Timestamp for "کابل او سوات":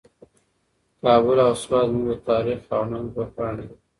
1.01-1.85